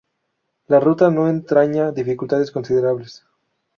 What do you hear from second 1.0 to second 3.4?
no entraña dificultades considerables.